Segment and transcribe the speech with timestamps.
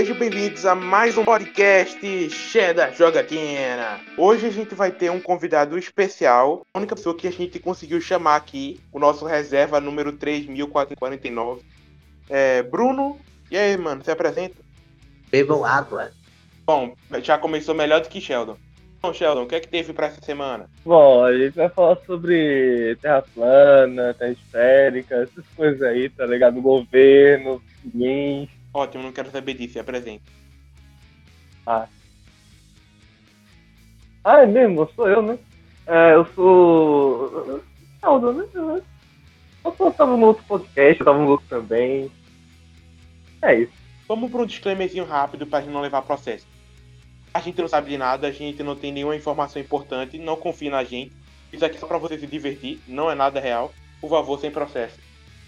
[0.00, 4.00] Sejam bem-vindos a mais um podcast Cheddar Jogatina.
[4.16, 8.00] Hoje a gente vai ter um convidado especial, a única pessoa que a gente conseguiu
[8.00, 11.60] chamar aqui, o nosso reserva número 3449.
[12.30, 13.18] É Bruno.
[13.50, 14.56] E aí, mano, se apresenta?
[15.30, 16.10] Bebam água.
[16.64, 18.56] Bom, já começou melhor do que Sheldon.
[19.02, 20.64] Bom, Sheldon, o que é que teve pra essa semana?
[20.82, 26.58] Bom, a gente vai falar sobre terra plana, terra esférica, essas coisas aí, tá ligado?
[26.62, 28.48] Governo, ninguém.
[28.72, 30.24] Ótimo, não quero saber disso, se apresenta.
[31.66, 31.88] Ah.
[34.24, 34.88] Ah, é mesmo?
[34.94, 35.38] Sou eu, né?
[35.86, 37.62] É, eu sou.
[38.02, 38.46] Aldo, né?
[38.54, 42.10] Eu tava no outro podcast, eu tava no outro também.
[43.42, 43.72] É isso.
[44.06, 46.46] Vamos para um disclaimerzinho rápido pra gente não levar processo.
[47.32, 50.70] A gente não sabe de nada, a gente não tem nenhuma informação importante, não confie
[50.70, 51.12] na gente.
[51.52, 53.72] Isso aqui é só pra você se divertir, não é nada real.
[54.00, 54.98] Por favor, sem processo.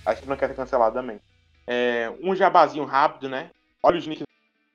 [0.05, 1.19] A gente não quer ser cancelado também.
[1.67, 3.51] É, um jabazinho rápido, né?
[3.83, 4.25] Olha os links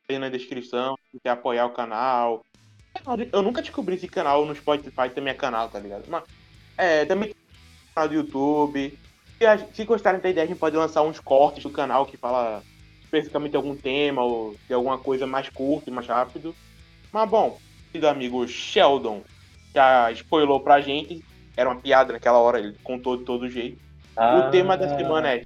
[0.09, 2.45] aí na descrição, se quer apoiar o canal.
[3.31, 6.05] Eu nunca descobri esse canal no Spotify também é canal, tá ligado?
[6.07, 6.23] Mas,
[6.77, 7.38] é, também tem
[7.94, 8.97] canal do YouTube.
[9.38, 12.63] Se, se gostarem da ideia, a gente pode lançar uns cortes do canal que fala
[13.03, 16.55] especificamente de algum tema ou de alguma coisa mais curta e mais rápido.
[17.11, 17.57] Mas bom,
[17.91, 19.23] querido amigo Sheldon
[19.73, 21.23] já spoilou pra gente.
[21.55, 23.79] Era uma piada naquela hora, ele contou de todo jeito.
[24.16, 25.45] O tema da semana é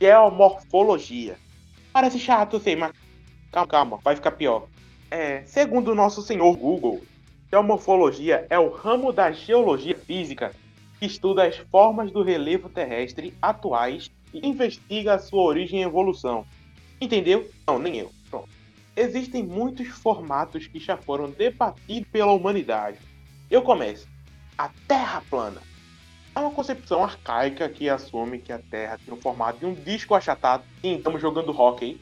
[0.00, 1.36] geomorfologia.
[1.92, 2.92] Parece chato, sei, mas
[3.52, 4.66] calma, calma, vai ficar pior.
[5.10, 7.02] É, segundo o nosso senhor Google,
[7.50, 10.54] geomorfologia é o ramo da geologia física
[10.98, 16.46] que estuda as formas do relevo terrestre atuais e investiga a sua origem e evolução.
[17.00, 17.50] Entendeu?
[17.66, 18.10] Não, nem eu.
[18.30, 18.48] Pronto.
[18.96, 22.98] Existem muitos formatos que já foram debatidos pela humanidade.
[23.50, 24.06] Eu começo.
[24.56, 25.69] A Terra plana.
[26.40, 30.14] É uma concepção arcaica que assume que a Terra tem o formato de um disco
[30.14, 30.64] achatado.
[30.80, 32.00] Sim, estamos jogando hockey.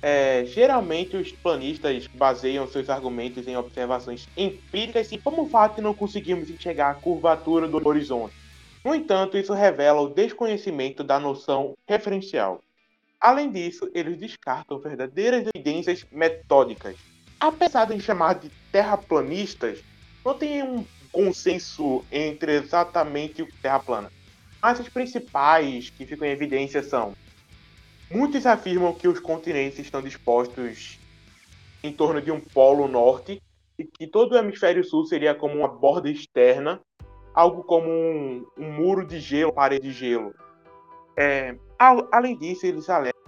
[0.00, 5.92] É, geralmente os planistas baseiam seus argumentos em observações empíricas e como fato de não
[5.92, 8.32] conseguirmos enxergar a curvatura do horizonte.
[8.84, 12.62] No entanto, isso revela o desconhecimento da noção referencial.
[13.20, 16.94] Além disso, eles descartam verdadeiras evidências metódicas.
[17.40, 19.82] Apesar de chamar de terraplanistas,
[20.24, 24.08] não tem um consenso entre exatamente o é terra plana.
[24.62, 27.12] Mas as principais que ficam em evidência são:
[28.10, 30.98] muitos afirmam que os continentes estão dispostos
[31.82, 33.40] em torno de um polo norte
[33.78, 36.80] e que todo o hemisfério sul seria como uma borda externa,
[37.34, 40.34] algo como um, um muro de gelo, parede de gelo.
[41.18, 43.20] É, al- além disso, eles alegam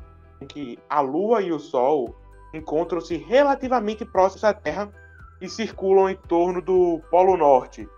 [0.50, 2.14] que a Lua e o Sol
[2.52, 4.92] encontram-se relativamente próximos à Terra
[5.42, 7.88] e circulam em torno do Polo Norte.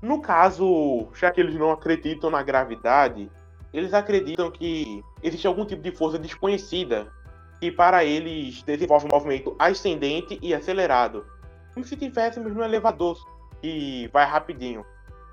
[0.00, 3.30] No caso, já que eles não acreditam na gravidade,
[3.72, 7.12] eles acreditam que existe algum tipo de força desconhecida
[7.60, 11.26] que para eles desenvolve um movimento ascendente e acelerado,
[11.74, 13.18] como se estivéssemos no elevador
[13.62, 14.86] e vai rapidinho.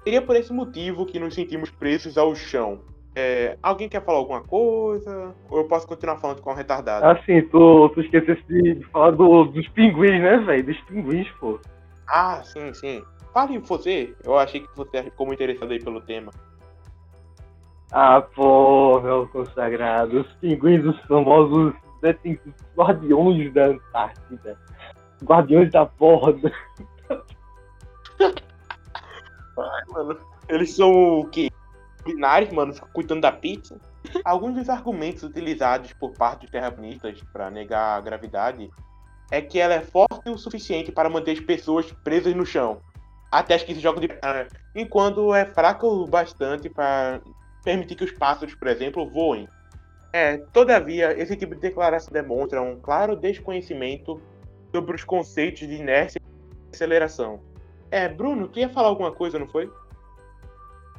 [0.03, 2.81] Seria por esse motivo que nos sentimos presos ao chão.
[3.19, 5.33] É, alguém quer falar alguma coisa?
[5.49, 7.03] Ou eu posso continuar falando com o retardado?
[7.03, 10.63] Assim, tu, tu esquecesse de, de falar do- dos pinguins, né, velho?
[10.67, 11.59] Dos pinguins, pô.
[12.07, 13.03] Ah, sim, sim.
[13.33, 14.15] Fale você.
[14.23, 16.31] Eu achei que você ficou muito interessado aí pelo tema.
[17.91, 20.21] Ah, pô, meu consagrado.
[20.21, 21.73] Os pinguins, os famosos
[22.03, 24.59] detentos guardiões da Antártida.
[25.23, 26.51] Guardiões da borda.
[29.57, 30.19] Ai, mano.
[30.47, 30.91] Eles são
[31.21, 31.49] o quê?
[32.07, 33.79] Binários, mano, ficam cuidando da pizza.
[34.23, 38.69] Alguns dos argumentos utilizados por parte dos terraplanistas para negar a gravidade
[39.29, 42.81] é que ela é forte o suficiente para manter as pessoas presas no chão.
[43.31, 44.09] Até que se jogam de.
[44.21, 47.21] ah, enquanto é fraca o bastante para
[47.63, 49.47] permitir que os pássaros, por exemplo, voem.
[50.13, 54.21] É, todavia, esse tipo de declaração demonstra um claro desconhecimento
[54.73, 57.41] sobre os conceitos de inércia e aceleração.
[57.91, 59.69] É, Bruno, tu ia falar alguma coisa, não foi?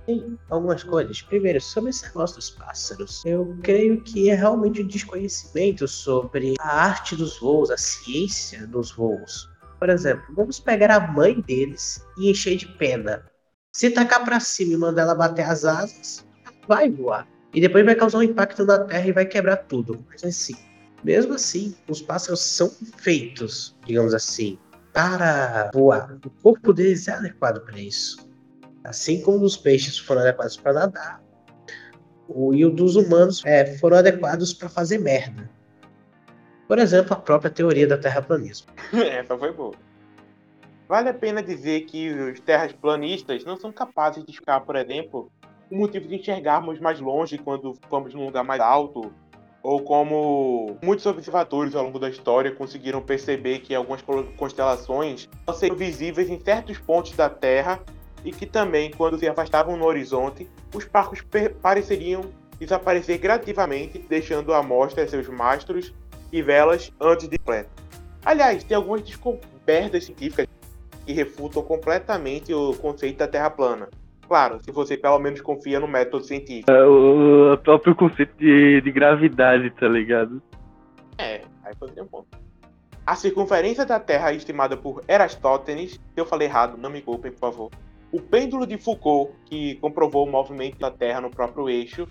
[0.09, 1.21] Tem algumas coisas.
[1.21, 3.23] Primeiro, sobre esse negócio dos pássaros.
[3.27, 8.91] Eu creio que é realmente um desconhecimento sobre a arte dos voos, a ciência dos
[8.91, 9.51] voos.
[9.79, 13.23] Por exemplo, vamos pegar a mãe deles e encher de pena.
[13.71, 16.27] Se tacar pra cima e mandar ela bater as asas,
[16.67, 17.29] vai voar.
[17.53, 20.03] E depois vai causar um impacto na Terra e vai quebrar tudo.
[20.09, 20.57] Mas assim,
[21.05, 24.59] mesmo assim, os pássaros são feitos, digamos assim,
[24.95, 26.19] para voar.
[26.25, 28.27] O corpo deles é adequado para isso.
[28.89, 31.23] Assim como os peixes foram adequados para nadar,
[32.27, 35.51] o e o dos humanos é, foram adequados para fazer merda.
[36.67, 38.69] Por exemplo, a própria teoria da terraplanismo.
[38.97, 39.75] Essa foi boa.
[40.89, 45.31] Vale a pena dizer que os terraplanistas não são capazes de explicar, por exemplo,
[45.71, 49.13] o motivo de enxergarmos mais longe quando vamos num lugar mais alto,
[49.63, 54.01] ou como muitos observadores ao longo da história conseguiram perceber que algumas
[54.39, 57.79] constelações seriam visíveis em certos pontos da Terra
[58.25, 61.25] e que também, quando se afastavam no horizonte, os barcos
[61.63, 62.23] pareceriam
[62.59, 65.95] desaparecer gradativamente, deixando à mostra seus mastros
[66.33, 67.71] e velas antes de completo.
[68.25, 70.47] Aliás, tem algumas descobertas científicas
[71.07, 73.89] que refutam completamente o conceito da Terra plana.
[74.27, 76.71] Claro, se você pelo menos confia no método científico.
[76.71, 80.43] É, o, próprio conceito de, de gravidade, tá ligado?
[81.17, 82.27] É, aí pode um ponto.
[83.07, 87.39] A circunferência da Terra estimada por Erastótenes, se eu falei errado, não me culpem, por
[87.39, 87.71] favor.
[88.11, 92.09] O pêndulo de Foucault, que comprovou o movimento da Terra no próprio eixo.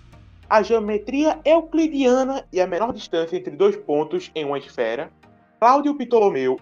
[0.48, 5.10] A geometria euclidiana e a menor distância entre dois pontos em uma esfera.
[5.60, 6.58] Cláudio Ptolomeu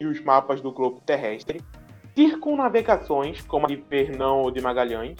[0.00, 1.60] e os mapas do globo terrestre
[2.14, 5.18] circunnavegações, como a de Fernão ou de Magalhães,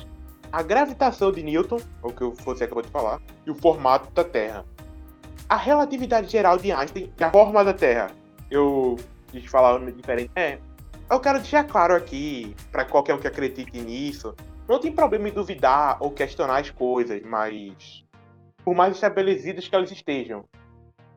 [0.53, 4.65] a gravitação de Newton, o que você acabou de falar, e o formato da Terra.
[5.49, 8.11] A relatividade geral de Einstein e a forma da Terra.
[8.51, 8.97] Eu
[9.29, 10.31] quis falar diferente.
[10.37, 10.59] É,
[11.11, 14.35] eu quero deixar claro aqui, para qualquer um que acredite nisso,
[14.69, 18.05] não tem problema em duvidar ou questionar as coisas, mas
[18.65, 20.45] por mais estabelecidas que elas estejam.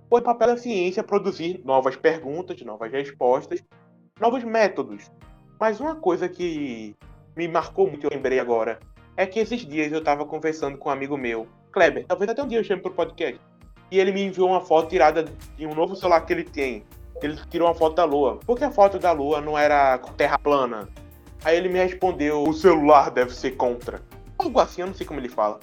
[0.10, 3.64] Foi papel da ciência produzir novas perguntas, novas respostas,
[4.20, 5.10] novos métodos,
[5.60, 6.96] mas uma coisa que
[7.36, 8.80] me marcou muito, eu lembrei agora,
[9.16, 12.48] é que esses dias eu tava conversando com um amigo meu, Kleber, talvez até um
[12.48, 13.40] dia eu chame pro podcast,
[13.90, 15.26] e ele me enviou uma foto tirada
[15.56, 16.84] de um novo celular que ele tem.
[17.22, 18.40] Ele tirou uma foto da lua.
[18.46, 20.88] Por que a foto da lua não era terra plana?
[21.44, 24.02] Aí ele me respondeu: o celular deve ser contra.
[24.38, 25.60] Algo assim, eu não sei como ele fala.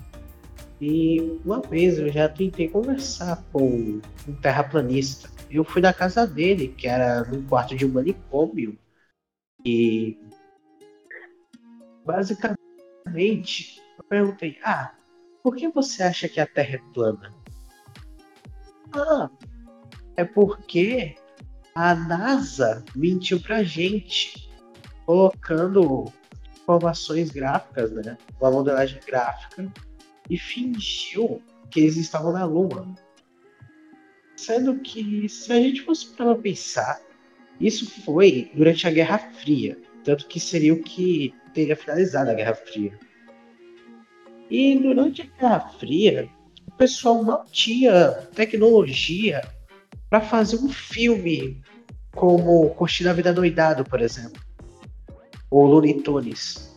[0.81, 5.31] E uma vez eu já tentei conversar com um terraplanista.
[5.51, 8.77] Eu fui na casa dele, que era no quarto de um manicômio,
[9.65, 10.19] e
[12.05, 14.93] basicamente eu perguntei, ah,
[15.43, 17.33] por que você acha que a Terra é plana?
[18.93, 19.31] Ah,
[20.17, 21.15] é porque
[21.75, 24.49] a NASA mentiu pra gente,
[25.05, 26.05] colocando
[26.62, 28.17] informações gráficas, né?
[28.41, 29.71] Uma modelagem gráfica,
[30.31, 32.87] e fingiu que eles estavam na Lua.
[34.37, 37.00] Sendo que, se a gente fosse para pensar,
[37.61, 42.55] isso foi durante a Guerra Fria, tanto que seria o que teria finalizado a Guerra
[42.55, 42.99] Fria.
[44.49, 46.29] E durante a Guerra Fria,
[46.69, 49.43] o pessoal não tinha tecnologia
[50.14, 51.61] para fazer um filme
[52.14, 54.40] como Curtir a Vida Doidado, por exemplo,
[55.50, 56.72] ou Looney Tunes.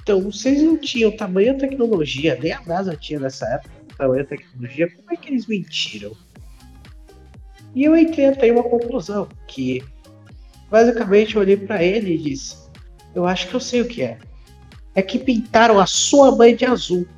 [0.00, 5.12] Então, vocês não tinham tamanha tecnologia, nem a NASA tinha nessa época tamanha tecnologia, como
[5.12, 6.12] é que eles mentiram?
[7.74, 9.82] E eu entrei até uma conclusão, que
[10.70, 12.58] basicamente eu olhei para ele e disse:
[13.12, 14.18] Eu acho que eu sei o que é.
[14.94, 17.08] É que pintaram a sua mãe de azul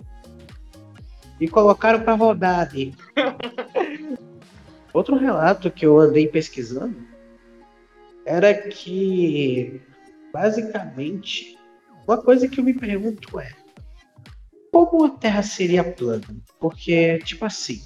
[1.38, 2.94] e colocaram para rodar ali.
[4.94, 6.96] Outro relato que eu andei pesquisando
[8.24, 9.82] era que,
[10.32, 11.58] basicamente,
[12.06, 13.52] uma coisa que eu me pergunto é:
[14.70, 16.24] como a Terra seria plana?
[16.60, 17.82] Porque, tipo assim,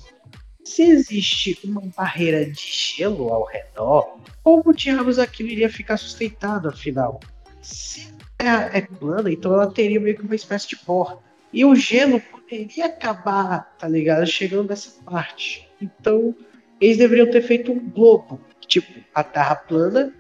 [0.62, 7.20] se existe uma barreira de gelo ao redor, como diabos aquilo iria ficar sustentado afinal?
[7.62, 11.22] Se a é plana, então ela teria meio que uma espécie de porta.
[11.50, 14.26] E o gelo poderia acabar, tá ligado?
[14.26, 15.66] Chegando nessa parte.
[15.80, 16.34] Então,
[16.80, 20.12] eles deveriam ter feito um globo, tipo, a Terra plana,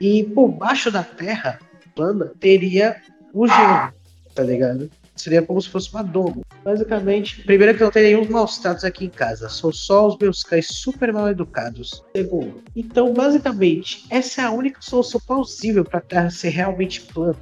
[0.00, 1.58] e por baixo da Terra
[1.94, 2.96] plana teria
[3.32, 3.92] o gelo,
[4.34, 4.90] tá ligado?
[5.14, 6.42] Seria como se fosse uma domo.
[6.62, 9.48] Basicamente, primeiro que eu não tenho nenhum maus tratos aqui em casa.
[9.48, 12.04] São só os meus cães super mal educados.
[12.14, 17.38] Segundo, então basicamente, essa é a única solução plausível para a Terra ser realmente plana.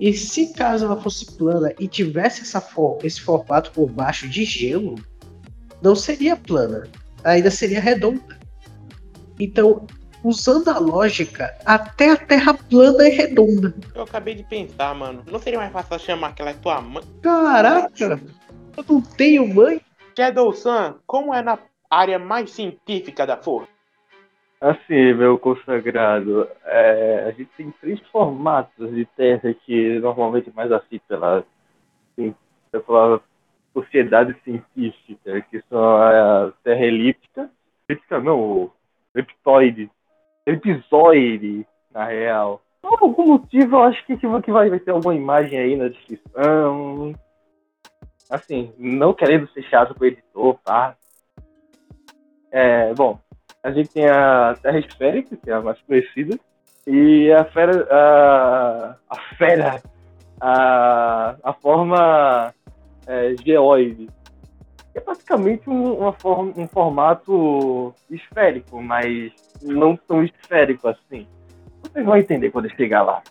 [0.00, 4.44] E se caso ela fosse plana e tivesse essa for esse formato por baixo de
[4.44, 4.96] gelo,
[5.80, 6.88] não seria plana,
[7.24, 8.38] ainda seria redonda.
[9.40, 9.86] Então,
[10.22, 13.74] usando a lógica, até a Terra plana é redonda.
[13.94, 15.22] Eu acabei de pensar, mano.
[15.30, 17.04] Não seria mais fácil chamar aquela é tua mãe?
[17.22, 18.20] Caraca!
[18.76, 19.80] Eu não tenho mãe?
[20.16, 21.58] Shadow-san, como é na
[21.90, 23.68] área mais científica da força?
[24.60, 30.98] Assim, meu consagrado, é, a gente tem três formatos de terra que normalmente mais assim
[31.06, 31.44] pela
[32.16, 32.34] assim,
[32.72, 33.20] pela
[33.74, 37.50] sociedade científica, que são a terra elíptica,
[37.88, 38.70] elíptica não,
[39.14, 39.90] leptoide,
[40.46, 42.62] episódio, na real.
[42.80, 47.14] Por algum motivo, eu acho que, que vai, vai ter alguma imagem aí na descrição.
[48.30, 50.96] Assim, não querendo ser chato com o editor, tá?
[52.50, 53.18] É, bom,
[53.62, 56.38] a gente tem a Terra Esférica, que é a mais conhecida,
[56.86, 57.86] e a fera.
[57.90, 59.82] A, a fera.
[60.40, 62.52] A, a forma
[63.06, 64.08] é, geoide.
[64.94, 69.32] É basicamente um, uma forma, um formato esférico, mas
[69.62, 71.26] não tão esférico assim.
[71.82, 73.22] Vocês vão entender quando chegar lá.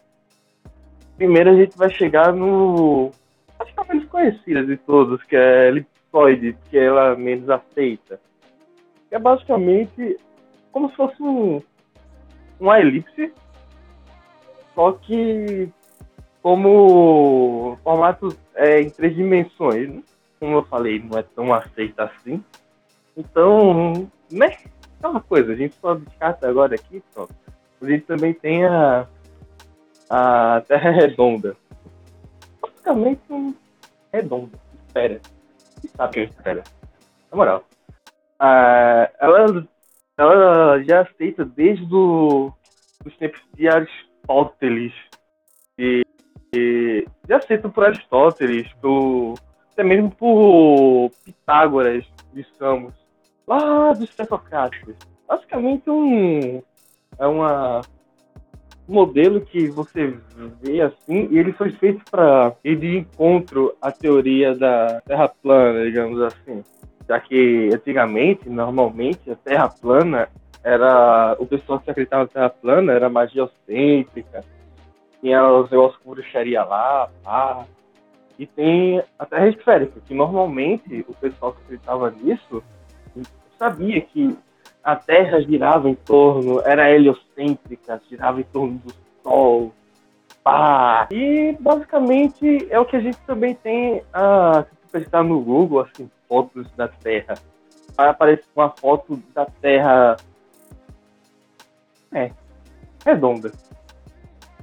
[1.16, 3.12] Primeiro a gente vai chegar no.
[3.60, 8.20] Acho que é a menos conhecida de todos, que é elipsoide, que ela menos aceita.
[9.10, 10.18] É basicamente
[10.72, 11.62] como se fosse um,
[12.60, 13.32] uma elipse,
[14.74, 15.70] só que
[16.44, 19.90] como formato é, em três dimensões.
[19.90, 20.04] Né?
[20.40, 22.44] Como eu falei, não é tão aceita assim.
[23.18, 24.58] Então, né?
[25.02, 27.34] É uma coisa, a gente só descarta agora aqui, pronto.
[27.82, 29.08] A gente também tem a,
[30.10, 31.58] a Terra Redonda.
[32.62, 33.54] Basicamente um
[34.12, 34.58] redonda.
[34.88, 35.22] Espera.
[35.98, 36.64] Sabe o que espera.
[37.32, 37.66] Na moral.
[38.40, 39.68] Ah, ela,
[40.18, 44.94] ela já aceita desde os tempos de Aristóteles.
[45.78, 46.03] E,
[46.54, 47.40] e já
[47.74, 49.36] por Aristóteles, por,
[49.72, 52.94] até mesmo por Pitágoras de Samos.
[53.48, 54.96] Lá dos pré-socráticos.
[55.28, 56.62] Basicamente um,
[57.18, 57.82] é uma
[58.88, 60.18] modelo que você
[60.62, 65.86] vê assim, e ele foi feito para ir de encontro à teoria da Terra plana,
[65.86, 66.64] digamos assim.
[67.08, 70.30] Já que antigamente, normalmente, a Terra plana
[70.64, 71.36] era.
[71.40, 74.44] O pessoal que acreditava na Terra plana era mais geocêntrica,
[75.24, 77.66] tinha os negócios com bruxaria lá, pá.
[78.38, 82.62] E tem a Terra esférica, que normalmente o pessoal que acreditava nisso
[83.58, 84.38] sabia que
[84.84, 89.72] a Terra girava em torno, era heliocêntrica, girava em torno do Sol.
[90.44, 91.08] Pá.
[91.10, 96.12] E basicamente é o que a gente também tem, ah, se pesquisar no Google, assim,
[96.28, 97.36] fotos da Terra.
[97.96, 100.18] Vai aparecer uma foto da Terra
[102.12, 102.30] é,
[103.06, 103.54] redonda.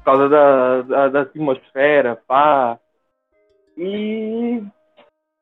[0.00, 2.78] Por causa da, da, da atmosfera, pá.
[3.76, 4.62] E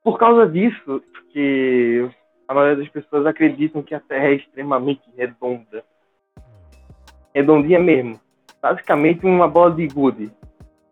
[0.02, 2.08] por causa disso, que
[2.46, 5.84] a maioria das pessoas acreditam que a Terra é extremamente redonda.
[7.34, 8.20] Redondinha mesmo.
[8.60, 10.32] Basicamente uma bola de gude.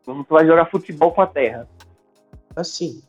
[0.04, 1.68] Tu vai jogar futebol com a Terra.
[2.54, 3.02] Assim,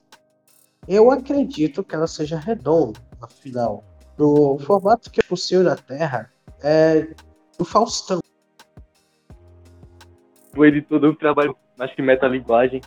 [0.87, 3.83] eu acredito que ela seja redonda, afinal.
[4.17, 6.31] No formato que é possível da Terra
[6.63, 7.13] é
[7.57, 8.19] do Faustão.
[10.57, 12.81] O editor do trabalho, acho que metalinguagem.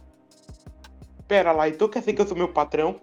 [1.29, 3.00] Pera lá, então quer dizer que eu sou meu patrão?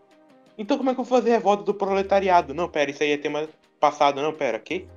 [0.58, 2.54] Então como é que eu vou fazer revolta do proletariado?
[2.54, 3.48] Não, pera, isso aí é tema
[3.80, 4.88] passado, não, pera, que?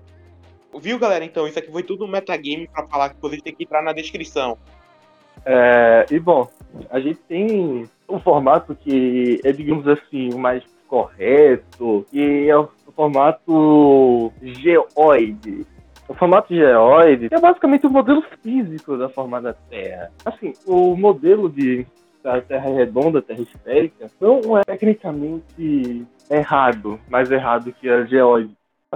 [0.78, 1.24] Viu, galera?
[1.24, 3.92] Então, isso aqui foi tudo um metagame pra falar que vocês têm que entrar na
[3.92, 4.56] descrição.
[5.44, 6.48] É, e bom,
[6.90, 12.68] a gente tem um formato que é, digamos assim, o mais correto, que é o
[12.94, 15.66] formato geoide.
[16.10, 20.10] O formato geoide é basicamente o modelo físico da forma da Terra.
[20.24, 21.86] Assim, o modelo de
[22.20, 28.52] da Terra redonda, Terra esférica, não é tecnicamente errado, mais errado que a geóide.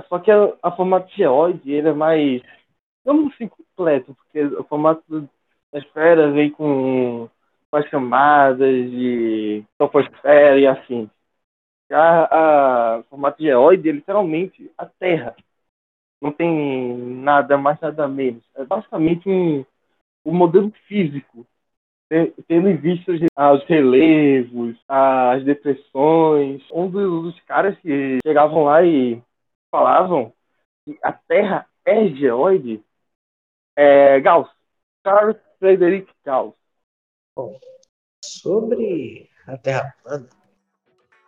[0.09, 2.43] Só que a, a formato geóide ele é mais,
[3.05, 5.29] não assim, completo, porque o formato
[5.73, 7.29] da esfera vem com,
[7.71, 11.09] as camadas de troposfera e assim.
[11.89, 15.37] Já a formato geóide é literalmente a Terra.
[16.21, 18.43] Não tem nada mais, nada menos.
[18.55, 19.65] É basicamente um,
[20.25, 21.47] um modelo físico
[22.47, 26.63] tendo em vista os relevos, as depressões.
[26.71, 29.23] Um dos, caras que chegavam lá e
[29.71, 30.33] falavam
[30.85, 32.83] que a Terra é geoide
[33.77, 34.49] é Gauss,
[35.05, 36.55] Charles Frederick Gauss.
[37.37, 37.59] Bom,
[38.25, 40.29] sobre a Terra plana,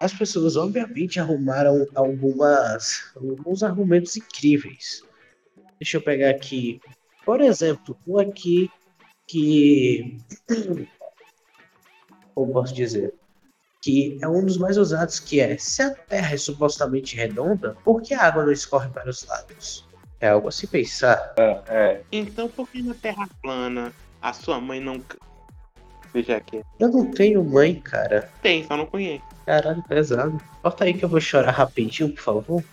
[0.01, 5.03] as pessoas obviamente arrumaram algumas, alguns argumentos incríveis.
[5.79, 6.81] Deixa eu pegar aqui,
[7.25, 8.71] por exemplo, um aqui
[9.27, 10.17] que.
[12.35, 13.15] Como posso dizer?
[13.83, 18.03] Que é um dos mais usados, que é se a Terra é supostamente redonda, por
[18.03, 19.87] que a água não escorre para os lados?
[20.21, 21.35] É algo a se pensar.
[21.37, 22.03] É, é.
[22.11, 25.03] Então por que na Terra plana a sua mãe não.
[26.79, 28.31] Eu não tenho mãe, cara.
[28.43, 29.25] Tem, só não conheço.
[29.45, 30.41] Caralho, pesado.
[30.63, 32.65] Bota aí que eu vou chorar rapidinho, por favor.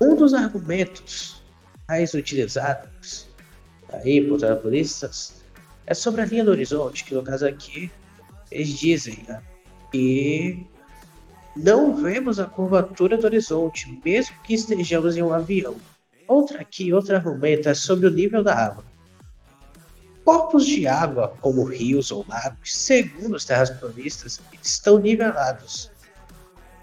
[0.00, 1.42] Um dos argumentos
[1.88, 3.28] mais utilizados
[3.92, 5.42] aí por terroristas
[5.86, 7.90] é sobre a linha do horizonte, que no caso aqui
[8.50, 9.42] eles dizem né,
[9.90, 10.66] que
[11.56, 15.76] não vemos a curvatura do horizonte, mesmo que estejamos em um avião.
[16.28, 18.84] Outra aqui, outro argumento é sobre o nível da água.
[20.30, 25.90] Corpos de água, como rios ou lagos, segundo os terraplanistas, estão nivelados.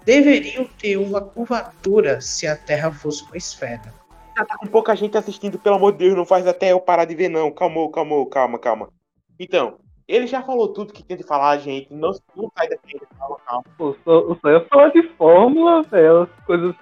[0.04, 3.94] Deveriam ter uma curvatura se a Terra fosse uma esfera.
[4.34, 7.14] tá com pouca gente assistindo, pelo amor de Deus, não faz até eu parar de
[7.14, 7.50] ver, não.
[7.50, 8.92] Calma, calma, calma, calma.
[9.40, 9.78] Então,
[10.08, 11.92] Ele já falou tudo que tem de falar, gente.
[11.92, 12.98] Não, não sai daqui.
[13.78, 16.22] O sonho é falar de fórmula, velho.
[16.22, 16.74] As coisas.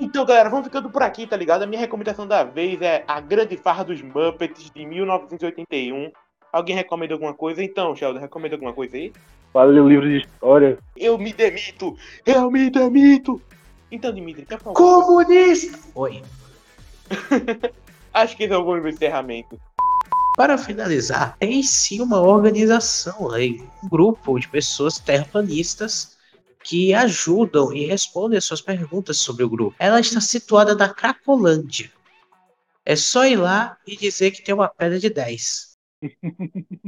[0.00, 1.62] Então, galera, vamos ficando por aqui, tá ligado?
[1.62, 6.10] A minha recomendação da vez é A Grande Farra dos Muppets, de 1981.
[6.50, 7.62] Alguém recomenda alguma coisa?
[7.62, 9.12] Então, Sheldon, recomenda alguma coisa aí?
[9.52, 10.78] Fala o livro de história.
[10.96, 11.98] Eu me demito!
[12.24, 13.42] Eu me demito!
[13.92, 14.74] Então, Dimitri, quer falar?
[14.74, 15.78] Comunista!
[15.94, 16.22] Oi.
[18.12, 19.60] Acho que esse é o bom encerramento.
[20.38, 26.16] Para finalizar, tem sim uma organização aí, um grupo de pessoas terraplanistas
[26.62, 29.74] que ajudam e respondem as suas perguntas sobre o grupo.
[29.80, 31.90] Ela está situada na Cracolândia.
[32.84, 35.76] É só ir lá e dizer que tem uma pedra de 10.